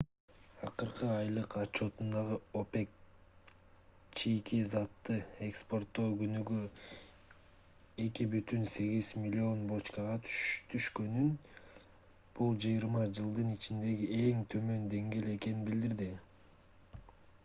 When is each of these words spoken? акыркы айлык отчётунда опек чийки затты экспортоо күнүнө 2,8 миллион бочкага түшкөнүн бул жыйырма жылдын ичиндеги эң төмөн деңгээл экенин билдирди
акыркы 0.67 1.07
айлык 1.15 1.51
отчётунда 1.63 2.21
опек 2.61 2.95
чийки 4.21 4.61
затты 4.69 5.17
экспортоо 5.49 6.07
күнүнө 6.23 6.63
2,8 8.05 9.21
миллион 9.25 9.61
бочкага 9.75 10.17
түшкөнүн 10.73 11.31
бул 12.41 12.59
жыйырма 12.67 13.07
жылдын 13.21 13.55
ичиндеги 13.59 14.11
эң 14.23 14.45
төмөн 14.57 14.91
деңгээл 14.99 15.33
экенин 15.39 15.63
билдирди 15.71 16.13